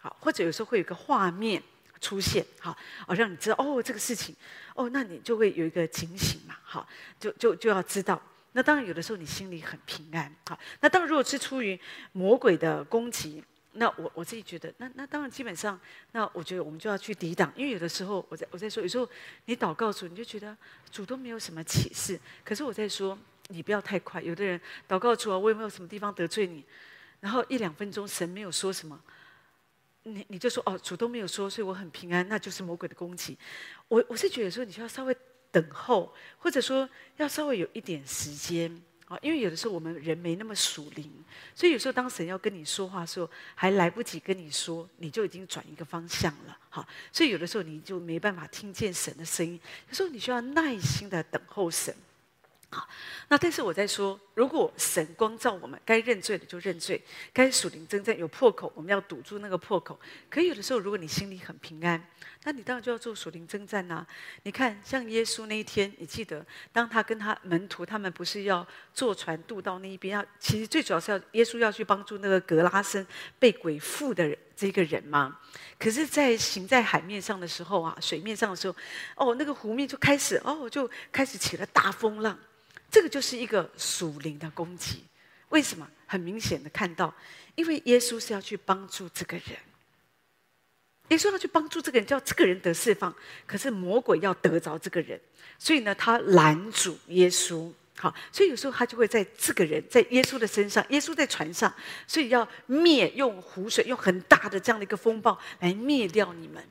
[0.00, 1.62] 好，或者有时候会有一个画面
[2.00, 4.34] 出现，好，哦让你知道哦这个事情，
[4.74, 6.88] 哦那你就会有一个警醒嘛，好，
[7.20, 8.20] 就就就要知道。
[8.52, 11.78] 那当然有的时候你心里很平安，好，那当然如果是出于
[12.10, 13.44] 魔鬼的攻击。
[13.72, 15.78] 那我我自己觉得，那那当然基本上，
[16.10, 19.08] 那我觉得我们就要去抵挡，因为有的时候我在我在说，有时候
[19.44, 20.56] 你祷告主，你就觉得
[20.90, 23.16] 主都没有什么启示，可是我在说
[23.48, 24.20] 你不要太快。
[24.20, 26.64] 有的人祷告主啊，我有没有什么地方得罪你？
[27.20, 29.00] 然后一两分钟神没有说什么，
[30.02, 33.38] 你你就说哦，主都没有说，所以我很平安，那就是魔鬼的攻击。
[33.86, 35.16] 我我是觉得说你需要稍微
[35.52, 38.82] 等候，或者说要稍微有一点时间。
[39.10, 41.10] 啊，因为有的时候我们人没那么属灵，
[41.52, 46.56] 所以有时候当神要跟你说话的时候，还来不及跟你说，你就已经转一个方向了。
[46.68, 49.58] 好，所以有的时候你就没办法听见神的声音。
[49.88, 51.92] 有时候你需要耐心的等候神。
[52.72, 52.88] 好，
[53.26, 59.98] 那但是我在说，如果神光照我们，该认罪的就认罪，该属灵争战有破口，我们要堵住那个破口。
[60.28, 62.00] 可有的时候，如果你心里很平安，
[62.44, 64.06] 那你当然就要做属灵征战呐、啊。
[64.44, 73.06] 你看，像耶稣那一天，你记得，当他跟他门徒，他们不是要坐船渡到那一边，要其实最主要是要耶稣要去帮助那个格拉森
[73.38, 75.38] 被鬼附的人这个人吗？
[75.78, 78.76] 可是，在行在海面上的时候啊，水面上的时候，
[79.16, 82.38] 哦，那个湖面就开始哦，就开始起了大风浪。
[82.90, 85.04] 这个就是一个属灵的攻击，
[85.50, 85.88] 为什么？
[86.06, 87.14] 很明显的看到，
[87.54, 89.56] 因为耶稣是要去帮助这个人，
[91.10, 93.14] 耶稣要去帮助这个人，叫这个人得释放。
[93.46, 95.20] 可是魔鬼要得着这个人，
[95.58, 97.70] 所以呢，他拦阻耶稣。
[97.96, 101.72] 好，所以有时候他就会在这个人，在耶稣的身上，耶稣在船上，
[102.06, 106.64] 所以要灭，用湖水，用很大的这样的一个风暴来灭掉你们。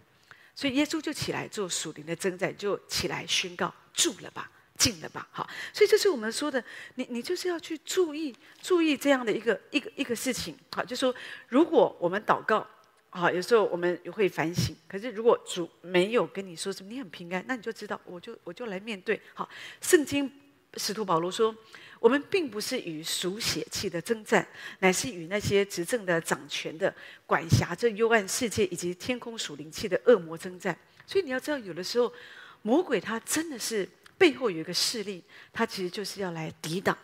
[0.56, 4.50] 所以耶稣就起来做属灵的征战，就起来宣告：住了吧。
[4.80, 6.64] 进了吧，好，所以这是我们说的，
[6.96, 11.14] 你你就是要去注意注意这样的一个一个一个事情，好，就说
[11.50, 12.66] 如果我们祷告，
[13.10, 19.50] 好，有时候我们会反省，可是如果主没有跟你说什么，你很平安，那你就知道，我就我就来面对，好，
[19.82, 20.32] 圣经
[20.76, 21.56] 使徒保罗说，
[22.00, 24.48] 我们并不是与属血气的争战，
[24.80, 26.94] 乃是与那些执政的、掌权的、
[27.26, 32.14] 管辖这幽暗世界以及天空属灵气的恶魔争战，所以你要知道，有的时候
[32.62, 33.88] 魔鬼他真的是。
[34.20, 36.98] 背后有一个势力，他其实就是要来抵挡、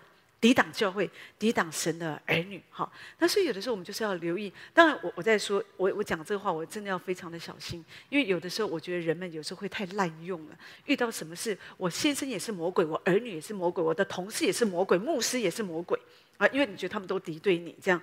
[0.46, 2.62] 抵挡教会、抵挡神的儿女。
[2.70, 4.54] 好，那所以有的时候我们就是要留意。
[4.76, 10.56] 当然我，我我在说，我我讲这个话，我真的要非常的小心，因为有的时候我觉得人们有时候会太滥用了。
[10.86, 16.00] 遇到什么事，我先生也是魔鬼，我儿女也是魔鬼，我的同事也是魔鬼，牧师也是魔鬼
[16.38, 16.48] 啊！
[16.50, 18.00] 因为你觉得他们都敌对你这样，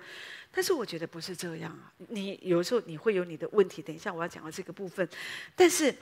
[0.51, 1.93] 但是我觉得不是这样啊。
[2.09, 5.07] 你有的时候你会有你的问题，等一下我要讲到这个部分，
[5.55, 5.95] 但是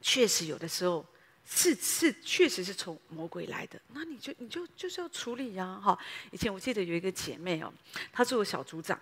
[0.00, 1.04] 确实有的时候。
[1.48, 3.80] 是是，确实是从魔鬼来的。
[3.94, 5.96] 那你就你就就是要处理呀、哈。
[6.32, 7.72] 以前我记得有一个姐妹哦，
[8.12, 8.98] 她做小组长，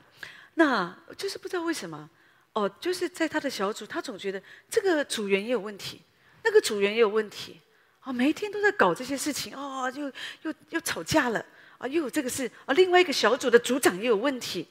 [0.52, 2.08] 那就是不知道为什么
[2.52, 6.02] 哦，就是在她的小组，她总觉得这个组员也有问题，
[6.44, 7.58] 那个组员也有问题，
[8.00, 11.42] 啊，每一天都在搞这些事情，哦，又又又吵架了，
[11.78, 14.68] 啊，又有这个事，啊，另外一个小组的组长也有问题，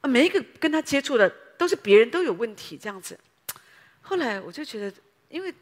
[0.00, 3.18] 啊，每一个跟她接触的都是别人都有问题，这样子。
[4.00, 4.96] 后来我就觉得，
[5.28, 5.52] 因为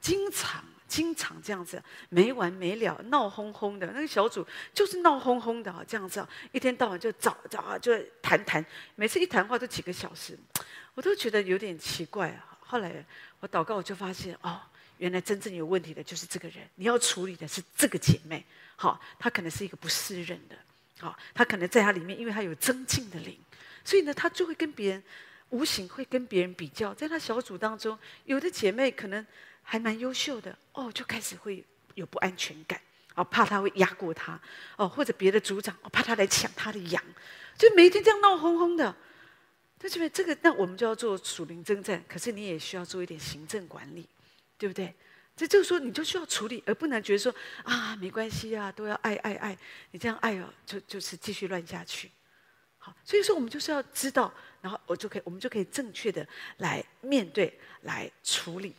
[0.00, 0.64] 经常。
[0.88, 3.86] 经常这样子没完没了，闹哄哄的。
[3.88, 10.36] 那个小组就是闹哄哄的啊，这样子，一天到晚就找找啊，就谈谈，每次一谈话都几个小时，
[10.94, 12.58] 我都觉得有点奇怪啊。
[12.60, 13.04] 后来
[13.40, 14.60] 我祷告，我就发现哦，
[14.96, 18.42] 原来真正有问题的就是这个人，你要处理的是这个姐妹。
[18.74, 20.56] 好，她可能是一个不适任的，
[21.00, 23.38] 好，她可能在她里面，因为她有争竞的灵，
[23.84, 25.02] 所以呢，她就会跟别人
[25.50, 29.26] 无形会跟别人比较，在她小组当中，有的姐妹可能。
[29.70, 31.62] 还蛮优秀的哦，就开始会
[31.94, 32.80] 有不安全感
[33.14, 34.40] 哦，怕他会压过他
[34.76, 37.04] 哦，或者别的组长哦，怕他来抢他的羊，
[37.58, 38.96] 就每一天这样闹哄哄的。
[39.76, 44.08] 但是这个，那我们就要做属灵征战，可是你也需要做一点行政管理，
[44.56, 44.94] 对不对？
[45.36, 49.58] 这就是说，你就需要处理，而不能觉得说啊，没关系啊，都要爱爱爱，
[49.90, 52.10] 你这样爱哦，就就是继续乱下去。
[52.78, 56.26] 好，所以说我们就是要知道，然后我就可以，我们就可以正确的
[56.56, 58.74] 来面对，来处理。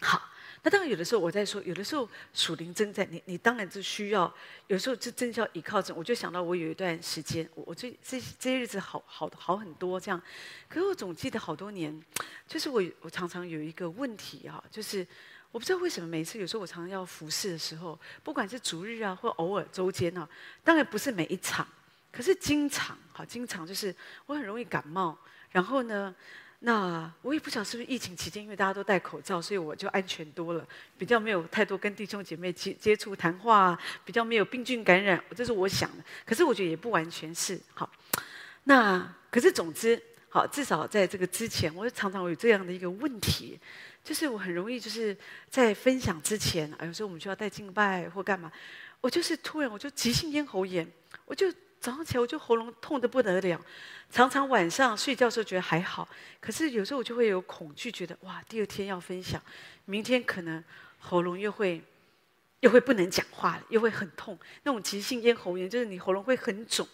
[0.00, 0.20] 好，
[0.62, 4.32] 那当然有的时候我在说，有的时候属灵征战，你你当然是需要，
[4.66, 5.94] 有时候这真叫依靠着。
[5.94, 10.20] 我就想到我有一段时间，我我这这这些日子好好好很多这样，
[10.68, 12.02] 可是我总记得好多年，
[12.48, 15.06] 就是我我常常有一个问题哈，就是
[15.52, 20.28] 我不知道为什么每次有时候我常常要服侍的时候，不管是逐日啊或偶尔周间啊，
[20.64, 21.66] 当然不是每一场，
[22.10, 23.94] 可是经常好经常就是
[24.26, 25.18] 我很容易感冒，
[25.50, 26.14] 然后呢。
[26.62, 30.66] 那我也不晓得是不是疫情期间，因为大家都戴口罩，所以我就安全多了，
[30.98, 36.04] 比较没有太多跟弟兄姐妹接接触谈话，比较没有病菌感染，这是我想的。
[36.26, 37.90] 可是我觉得也不完全是好。
[38.64, 43.58] 那可是总之好，至少在这个之前，我就常常有这样的一个问题，
[44.04, 45.16] 就是我很容易就是
[45.48, 48.52] 在分享之前，有时候我们需要带敬拜或干嘛，
[49.00, 50.86] 我就是突然我就急性咽喉炎，
[51.24, 51.50] 我就。
[51.80, 53.60] 早上起来我就喉咙痛得不得了，
[54.10, 56.06] 常常晚上睡觉的时候觉得还好，
[56.38, 59.42] 可是有时候我就会有恐惧，觉得哇，第二天要分享，
[59.86, 60.62] 明天可能
[60.98, 61.82] 喉咙又会
[62.60, 64.38] 又会不能讲话了，又会很痛。
[64.64, 66.86] 那种急性咽喉炎就是你喉咙会很肿。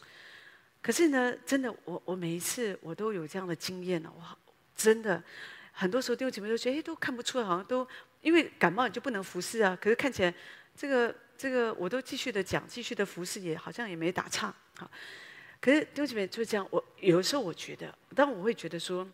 [0.81, 4.39] 可是呢，真的，我我每一次我都有这样的经验了，哇，
[4.77, 5.21] 真的，
[5.73, 7.85] 很多时候弟兄姐妹都觉得，哎，都看不出来，好像都
[8.21, 9.77] 因为感冒你就不能服侍啊。
[9.81, 10.33] 可是看起来
[10.77, 14.55] 这个这个我都继续的讲，继续的服侍，也好像也没打岔。
[14.79, 14.91] 好，
[15.61, 16.67] 可是弟兄姐妹就是这样。
[16.71, 19.07] 我有的时候我觉得，但我会觉得说，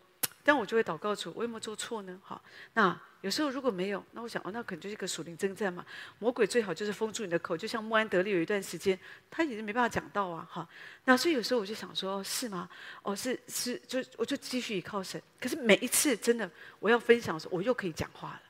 [0.43, 2.19] 但我就会祷告主，我有没有做错呢？
[2.23, 5.85] 好，那有时候如果没有，那我想哦，那可能就是一个属灵征战嘛。
[6.19, 8.99] 魔鬼最好就是封住你的口，就像穆安德利有一段时间，
[9.31, 10.45] 他也是没办法讲道啊。
[10.51, 10.67] 哈，
[11.05, 12.69] 那所以有时候我就想说，是吗？
[13.01, 15.21] 哦，是是，就我就继续依靠神。
[15.39, 18.41] 可是每一次真的我要分享的时候，我又可以讲话了。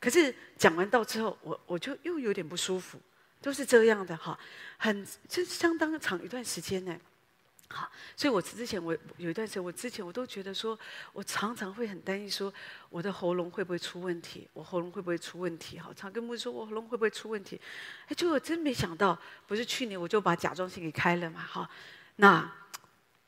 [0.00, 2.98] 可是讲完道之后，我我就又有点不舒服，
[3.42, 4.38] 都是这样的哈，
[4.78, 6.96] 很这相当长一段时间呢。
[7.68, 10.78] 好，所以我之前我有一段时间，我之前我都觉得说，
[11.14, 12.52] 我常常会很担心说，
[12.90, 14.46] 我的喉咙会不会出问题？
[14.52, 15.78] 我喉咙会不会出问题？
[15.78, 17.58] 哈，常跟牧师说，我喉咙会不会出问题？
[18.08, 21.68] 哎，结果真没想到，不是去年我就把甲状腺给开了嘛，哈，
[22.16, 22.52] 那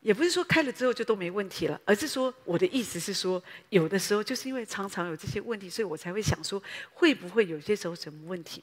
[0.04, 6.62] 也不是说开了之后就都没问题了，而是说我的意思是说，有的时候就是因为常常有这些问题，所以我才会想说，
[6.92, 8.62] 会不会有些时候什么问题？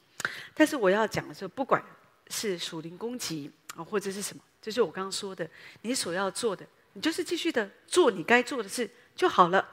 [0.54, 1.84] 但是我要讲的是，不管
[2.30, 4.44] 是属灵攻击啊，或者是什么。
[4.62, 5.50] 就是我刚刚说的，
[5.82, 9.68] 你所要做的，你就是继续的做你该做的事就好了。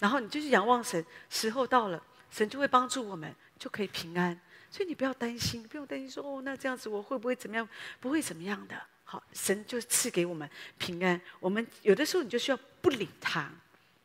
[0.00, 4.36] 然后你就是仰望神，时候到了，神就会帮助我们，就可以平安。
[4.68, 7.68] 所以你不要担心，不用担心说哦，那这样子我会不会怎么样？
[8.00, 8.74] 不会怎么样的。
[9.12, 10.48] 好，神就赐给我们
[10.78, 11.20] 平安。
[11.38, 13.40] 我们有的时候你就需要不理他，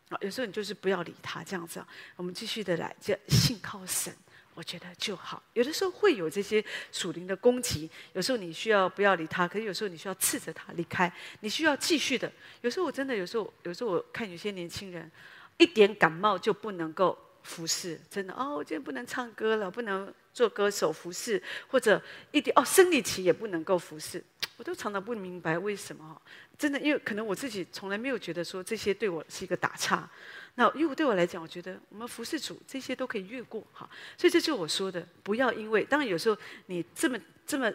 [0.09, 1.81] 啊，有时候你就是不要理他这样子。
[2.17, 4.13] 我们继续的来，就信靠神。
[4.53, 5.41] 我觉得就好。
[5.53, 11.09] 有的时候会有这些属灵的攻击，有时候你需要不要理他，可是有时候你需要斥责他离开。
[11.39, 12.29] 你需要继续的。
[12.59, 15.09] 有时候我真的有时候，有时候我看有些年轻人，
[15.55, 24.21] 一点感冒就不能够服侍，真的哦，我今天不能唱歌了，不能做歌手服侍，或者一点哦，生理期也不能够服侍，
[24.57, 26.21] 我都常常不明白为什么。
[26.57, 30.09] 真的，因为可能我自己从来没有觉得说这些对我是一个打岔。
[30.55, 37.71] 那因为对我来讲，我觉得我们服侍主这些都可以越过哈，所以这就是我说的，不要因为当然有时候你这么这么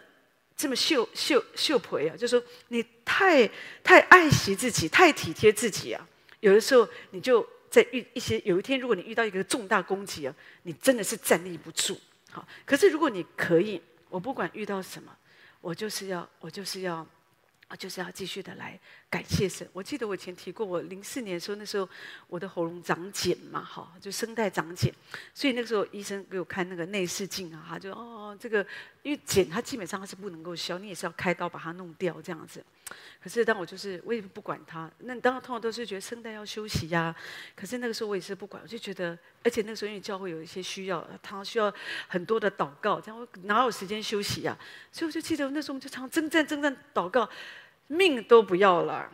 [0.57, 3.49] 这么秀秀秀婆啊，就说你太
[3.81, 6.05] 太爱惜自己，太体贴自己啊，
[6.41, 11.97] 有的时候你就在遇一些有一天，如果你遇到一个重大攻击啊，你真的是站立不住。
[12.31, 15.15] 好，可是如果你可以，我不管遇到什么，
[15.63, 17.07] 我就是要我就是要。
[17.73, 18.79] 我就是要继续的来
[19.13, 19.69] 感谢神。
[19.71, 21.87] 我记得我以前提过，我零四年的时候，那时候
[22.27, 24.91] 我的喉咙长茧嘛，哈，就声带长茧，
[25.35, 28.65] 所以那个时候医生给我看那个内视镜啊，他就哦，这个
[29.03, 32.63] 因为茧它基本上它是不能够消，你也是要开刀把它弄掉这样子。
[33.21, 37.15] 可是当我就是我也不管它，那当然通常都是觉得声带要休息呀、
[37.55, 41.71] 可是那个时候我也是不管，我就觉得，而且那个时候因为教会有一些需要，他需要
[42.07, 44.57] 很多的祷告，这样我哪有时间休息呀、
[44.91, 47.29] 所以我就记得那时候我们就常征战征战祷告。
[47.87, 49.11] 命都不要了，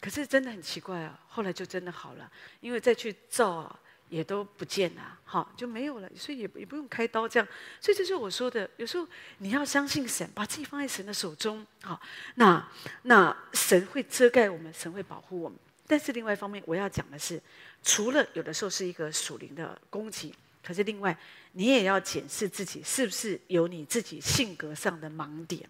[0.00, 1.18] 可是真的很奇怪啊！
[1.28, 7.48] 后来就真的好了，因为再去照啊，也都不见了，好就没有了，所以也也不用开刀这样。
[7.80, 9.06] 所以这就是我说的，有时候
[9.38, 12.00] 你要相信神，把自己放在神的手中，好，
[12.34, 12.68] 那
[13.02, 15.58] 那神会遮盖我们，神会保护我们。
[15.86, 17.40] 但是另外一方面，我要讲的是，
[17.82, 21.16] 除了有的时候是一个属灵的攻击，可是另外
[21.52, 25.68] 你也要检视自己是不是有你自己性格上的盲点。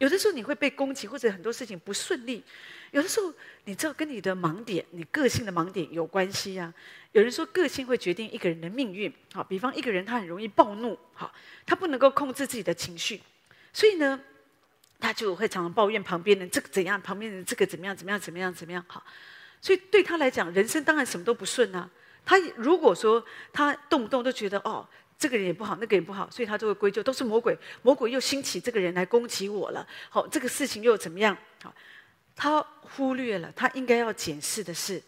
[0.00, 2.42] 有的时候你会被攻击，或者很多事情不顺利。
[2.90, 3.32] 有的时候
[3.64, 6.74] 你知道跟你的盲点、你个性的盲点有关系呀、啊。
[7.12, 9.12] 有人说个性会决定一个人的命运。
[9.34, 11.30] 好，比方一个人他很容易暴怒，好，
[11.66, 13.20] 他不能够控制自己的情绪，
[13.74, 14.18] 所以呢，
[14.98, 18.82] 他就会常常抱怨旁边人这个怎样，旁边人这个怎么样，怎么样，怎么样，怎么样。
[18.88, 19.04] 好，
[19.60, 21.88] 所以对他来讲，人生当然什么都不顺啊。
[22.24, 24.88] 他如果说他动不动都觉得哦。
[25.20, 29.86] 这个人也不好，那个人也不好，所以他就会归咎都是魔鬼，魔鬼又兴起这个人来攻击我了。
[30.08, 31.36] 好，这个事情又怎么样？
[31.62, 31.74] 好，
[32.34, 35.02] 他忽略了他应该要检视的是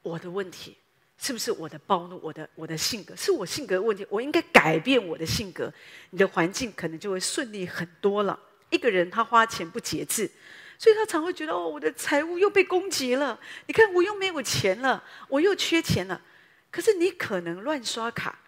[0.00, 0.78] 我的问题，
[1.18, 5.70] 是不是我的暴怒，我的我的性格，是我性格的问题，我应该改变我的性格，
[6.08, 8.40] 你的环境可能就会顺利很多了。
[8.70, 10.30] 一个人他花钱不节制，
[10.78, 13.38] 所以他常会觉得哦，我的财务又被攻击了。
[13.66, 16.18] 你看我又没有钱了，我又缺钱了。
[16.70, 18.38] 可是你可能乱刷卡。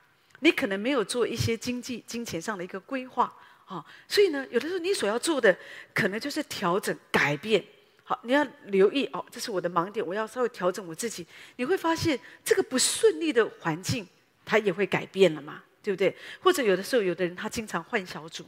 [0.42, 3.32] 你可能没有做一些经济、金钱上的一个规划，
[3.64, 5.56] 啊，所以呢，有的时候你所要做的，
[5.94, 7.64] 可能就是调整、改变。
[8.02, 11.24] 好，你要留意哦，这是我的盲点，我要稍微调整我自己。
[11.54, 14.04] 你会发现，这个不顺利的环境，
[14.44, 16.14] 它也会改变了嘛，对不对？
[16.40, 18.44] 或者有的时候，有的人他经常换小组，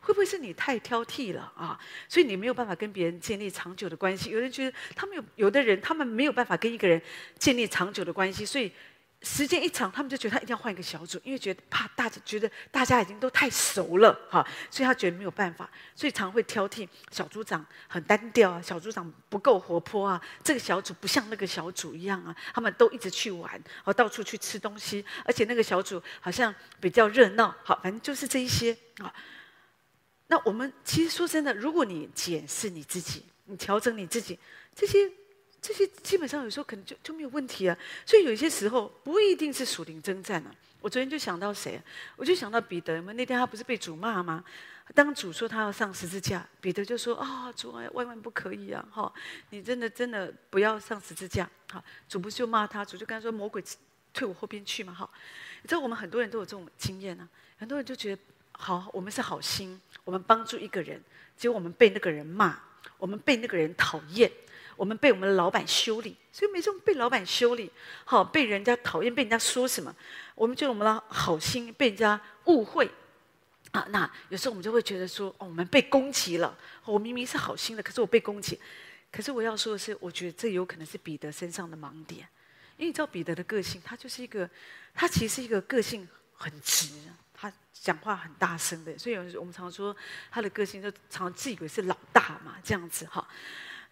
[0.00, 1.78] 会不会是你太挑剔了啊？
[2.08, 4.30] 所以你没有办法跟别人建立长久的关系。
[4.30, 7.00] 有人觉得他们有，有的人他们没有办法跟一个人
[7.38, 8.72] 建立长久的关系，所以。
[9.24, 29.12] 时间一长，他们就觉得他一定要换一个小组，因为觉得怕大家觉得大家已经都太熟了哈，所以他觉得没有办法，所以常会挑剔小组长很单调啊，小组长不够活泼啊，这个小组不像那个小组一样啊，他们都一直去玩，哦，到处去吃东西，而且那个小组好像比较热闹，好，反正就是这一些啊。
[30.26, 34.38] 那我们其实说真的，如果你检视你自己，你调整你自己，
[34.74, 35.10] 这些
[35.64, 37.74] 这些基本上有时候可能就就没有问题啊。
[38.04, 40.54] 所以有些时候不一定是属灵征战啊。
[40.82, 41.80] 我昨天就想到谁？
[42.16, 43.10] 我就想到彼得嘛。
[43.14, 44.44] 那天他不是被主骂吗？
[44.94, 48.86] 当主说他要上十字架，彼得就说：“啊、主啊，万万不可以啊！
[48.92, 49.10] 哈，
[49.48, 53.64] 你真的真的不要上十字架。”哈，主不是就骂他，主就跟他说：“魔鬼
[54.12, 55.08] 退我后边去嘛！”哈，
[55.62, 57.26] 你知道我们很多人都有这种经验啊。
[57.56, 58.20] 很多人就觉得，
[58.52, 61.02] 好，我们是好心，我们帮助一个人，
[61.34, 62.54] 结果我们被那个人骂，
[62.98, 64.30] 我们被那个人讨厌。
[64.76, 67.70] 我们被我们的老板修理，所以每次被老板修理，
[68.04, 69.94] 好被人家讨厌，被人家说什么，
[70.34, 72.90] 我们觉得我们的好心被人家误会
[73.72, 73.86] 啊。
[73.90, 76.56] 那有时候我们就会觉得说，哦，我们被攻击了。
[76.84, 78.58] 我明明是好心的，可是我被攻击。
[79.12, 82.26] 可是我要说的是，我觉得这有可能是彼得身上的盲点，
[82.76, 84.50] 因为你知道彼得的个性，他就是一个，
[84.92, 86.88] 他其实是一个个性很直，
[87.32, 89.96] 他讲话很大声的，所以有时我们常说
[90.32, 93.24] 他的个性就常自以为是老大嘛，这样子哈。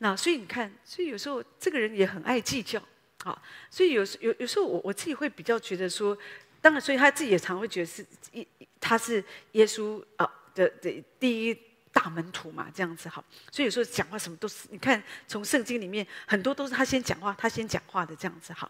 [0.03, 2.82] 那所以你看，所以有时候这个人也很爱计较，
[3.22, 3.40] 啊，
[3.70, 6.18] 所以有时有有时候我我自己会比较觉得说，
[6.61, 8.44] 当然，所以他自己也常会觉得是一
[8.80, 11.57] 他是耶稣啊的的第一
[11.92, 18.68] 大门徒嘛，这样子好，所以有时候讲话什么都是，你看从圣经里面很多都是他先讲话，他先讲话的这样子好。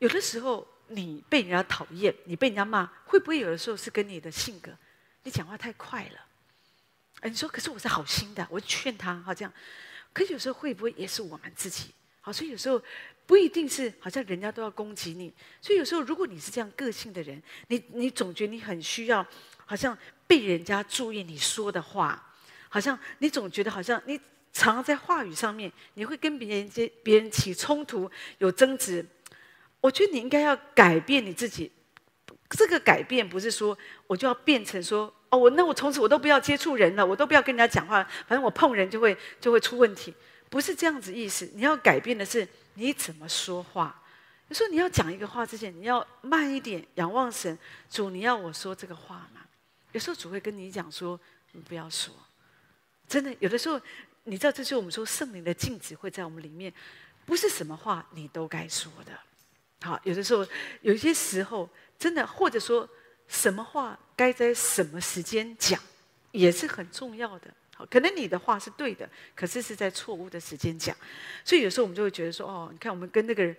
[0.00, 4.72] 有的时候你被人家讨厌，你被人家骂，会不会有的时候是跟你的性格，
[5.22, 6.20] 你讲话太快了？
[7.20, 9.52] 哎，你说可是我是好心的，我劝他好这样。
[10.12, 11.90] 可有时候会不会也是我们自己？
[12.20, 12.82] 好，所以有时候
[13.24, 15.32] 不一定是好像人家都要攻击你。
[15.60, 19.24] 所以有时候如果你是这样个性的人，你你总觉得你很需要，
[19.64, 19.96] 好像
[20.26, 22.34] 被人家注意你说的话，
[22.68, 24.18] 好像你总觉得好像你
[24.52, 29.06] 常常在话语上面，你会跟别人接别人起冲突、有争执。
[29.80, 31.70] 我觉得你应该要改变你自己。
[32.50, 35.14] 这个改变不是说我就要变成说。
[35.30, 40.14] 哦，我那我从此我都不要接触人了，我都不要跟人家讲话，反正我碰人就会就会出问题，
[40.48, 41.50] 不是这样子意思。
[41.54, 44.02] 你要改变的是你怎么说话。
[44.48, 47.58] 有时候你要讲一个话之前，你要慢一点，仰望神。
[47.90, 49.42] 主，你要我说这个话吗？
[49.92, 51.20] 有时候主会跟你讲说，
[51.52, 52.14] 你不要说。
[53.06, 53.78] 真的，有的时候
[54.24, 56.72] 你知道，这就是我们说圣灵的镜子会在我们里面，
[57.26, 59.12] 不是什么话你都该说的。
[59.82, 60.46] 好，有的时候
[60.80, 61.68] 有些时候
[61.98, 62.88] 真的，或者说。
[63.28, 65.80] 什么话该在什么时间讲，
[66.32, 67.54] 也是很重要的。
[67.76, 70.96] 好，可能你的话是对的，可是是在错误的时间讲，
[71.44, 73.56] 所以有时候我们就会觉得说：哦，你看我们跟那个人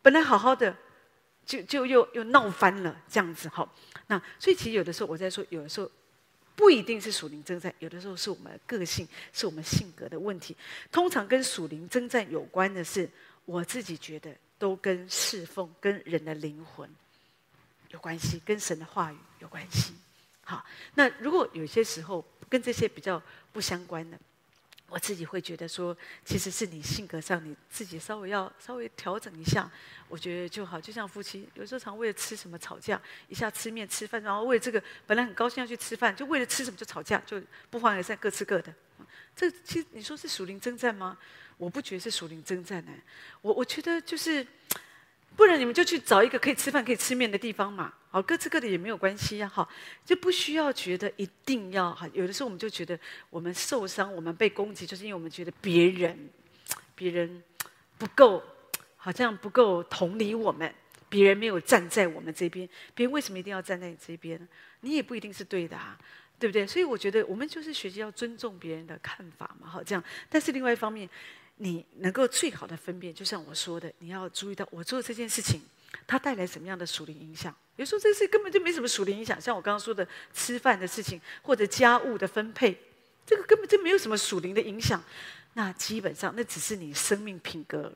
[0.00, 0.74] 本来好好的，
[1.44, 3.48] 就就又又闹翻了这样子。
[3.48, 3.70] 好，
[4.06, 5.90] 那所以其实有的时候我在说，有的时候
[6.56, 10.56] 不一定是属灵征战，有的时候是我们个性，是我们性格的问题。
[10.90, 13.10] 通常跟属灵征战有关的是，
[13.44, 16.88] 我自己觉得都跟侍奉、跟人的灵魂。
[17.90, 19.94] 有关系，跟神的话语有关系。
[20.42, 20.64] 好，
[20.94, 23.22] 那如果有些时候跟这些比较
[23.52, 24.18] 不相关的，
[24.88, 29.70] 我自己会觉得说，其实是你性格上你自己稍微要稍微调整一下，
[30.08, 30.80] 我觉得就好。
[30.80, 38.74] 就像夫妻有时候常为了吃什么吵架，一下吃面吃饭，然后为了这个本来很高兴要去吃饭，就为了吃什么就吵架，就不欢而散，各吃各的。
[39.36, 41.16] 这其实你说是属灵征战吗？
[41.56, 42.92] 我不觉得是属灵征战呢。
[43.40, 44.46] 我我觉得就是。
[45.36, 47.92] 不然你们就去找一个可以吃饭、可以吃面的地方嘛。
[48.10, 49.48] 好，各吃各的也没有关系呀。
[49.48, 49.66] 好，
[50.04, 52.06] 就不需要觉得一定要哈。
[52.12, 52.98] 有的时候我们就觉得
[53.30, 56.28] 我们受伤、我们被攻击，就是因为我们觉得别人
[56.94, 57.42] 别人
[57.96, 58.42] 不够，
[58.96, 60.74] 好像不够同理我们，
[61.08, 62.68] 别人没有站在我们这边。
[62.94, 64.46] 别人为什么一定要站在你这边？
[64.80, 65.96] 你也不一定是对的啊，
[66.38, 66.66] 对不对？
[66.66, 69.68] 所以我觉得我们就是学习要尊重别人的看法嘛。
[69.68, 70.04] 好，这样。
[70.28, 71.08] 但是另外一方面。
[71.62, 75.60] 你能够最好的分辨，就像我说的，你要注意到我做这件事情，
[76.06, 77.54] 它带来什么样的属灵影响。
[77.76, 82.74] 有时候这个事根本就没什么属灵影响，像我刚刚说的吃饭的事情或者家务的分配，
[83.26, 85.02] 这个根本就没有什么属灵的影响。
[85.52, 87.92] 那基本上那只是你生命品格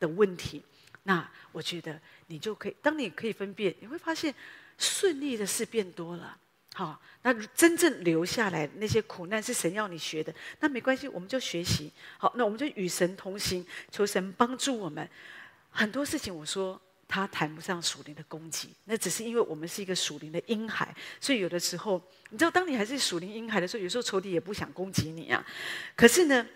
[0.00, 0.62] 的问题。
[1.02, 4.34] 那我觉得你就可以，当你可以分辨，你会发现
[4.78, 6.38] 顺利的事变多了。
[6.74, 11.92] 好，那真正留下来那些苦难是神要你学的，那没关系，我们就学习。
[12.16, 15.06] 好，那我们就与神同行，求神帮助我们。
[15.70, 25.46] 很多事情我说他谈不上属灵的攻击，那只是因为我们是一个属灵的婴孩，所以有的时候，你知道，当你还是属灵婴孩的时候，有时候仇敌也不想攻击你啊。
[25.94, 26.46] 可是呢，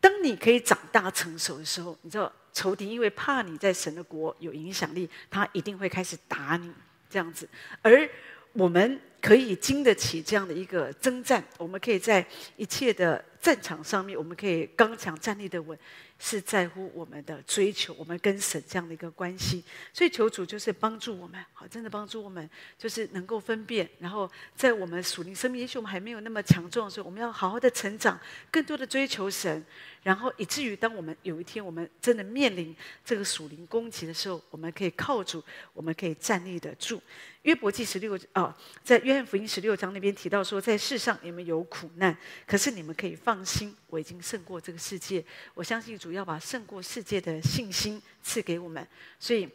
[0.00, 6.72] 当你可以长大成熟的时候，你知道，仇敌因为怕你在神的国有影响力，他一定会开始打你
[7.10, 7.48] 这样子，
[7.82, 8.08] 而。
[8.54, 12.24] 我们可以经得起这样的一个征战，我们可以在
[12.56, 15.76] 一切的战场上面，我们可以刚强站立的稳，
[16.18, 19.64] 是在乎我们的追求，我们跟神这样的一个关系。
[19.92, 22.48] 所以求主就是帮助我们，好，真的帮助我们，
[22.78, 23.88] 就是能够分辨。
[23.98, 28.18] 然后在我们属灵生命，也许我们还没有那么强壮的时候，我们要好好的成长，
[28.50, 29.64] 更多的追求神。
[30.02, 32.74] 然后以至于当我们有一天我们真的面临
[33.04, 35.42] 这个属灵攻击的时候，我们可以靠主，
[35.72, 37.00] 我们可以站立得住。
[37.42, 45.24] 约伯记十六啊，在约翰福音十六章那边提到说，在世上你们有苦难，可是你们可以放心，我已经胜过这个世界。
[45.54, 48.86] 我相信主要把胜过世界的信心赐给我们，
[49.18, 49.48] 所以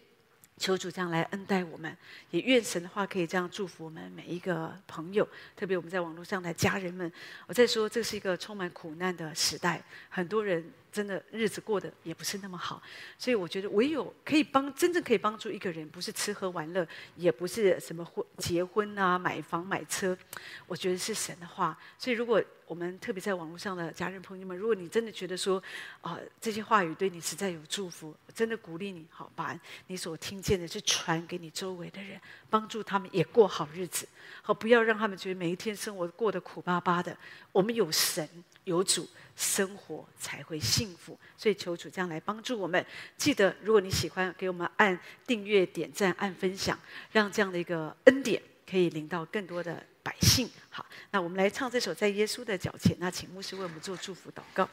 [0.58, 1.96] 求主这样来恩待我们，
[2.32, 7.12] 也愿神的话可以这样祝福我们每一个朋友，特别我们在网络上的家人们。
[7.48, 10.64] 我在说，这是一个充满苦难的时代，很多人。
[10.94, 12.80] 真的日子过得也不是那么好，
[13.18, 20.16] 所以我觉得唯有可以帮真正可以帮助一个人，不是吃喝玩乐，也不是什么婚结婚啊、买房买车，
[20.68, 21.76] 我觉得是神的话。
[21.98, 25.62] 所以如果我们特别在网络上的家人朋友们，如果你真的觉得说
[26.02, 32.22] 啊、这些话语对你实在有祝福，真的鼓励你，好把你所听见的去传给你周围的人，
[32.52, 34.08] 帮助他们也过好日子，
[34.44, 37.18] 好不要让他们觉得每一天生活过得苦巴巴的。
[37.52, 38.28] 我们有神
[38.64, 39.08] 有主。
[39.36, 42.86] 生活才会幸福，所以求主这样来帮助我们。
[43.18, 46.78] 记得，如果你喜欢，给我们按订阅、点赞、按分享，
[47.12, 50.50] 让这样的一个恩典可以领到更多的百姓。
[50.70, 52.96] 好，那我们来唱这首《在耶稣的脚前》。
[53.00, 54.70] 那请牧师为我们做祝福祷告。